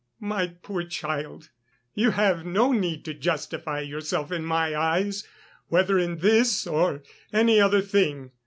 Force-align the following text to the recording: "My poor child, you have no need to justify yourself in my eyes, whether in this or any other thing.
"My 0.19 0.47
poor 0.63 0.83
child, 0.83 1.51
you 1.93 2.09
have 2.09 2.43
no 2.43 2.71
need 2.71 3.05
to 3.05 3.13
justify 3.13 3.81
yourself 3.81 4.31
in 4.31 4.43
my 4.43 4.75
eyes, 4.75 5.27
whether 5.67 5.99
in 5.99 6.17
this 6.17 6.65
or 6.65 7.03
any 7.31 7.61
other 7.61 7.81
thing. 7.81 8.31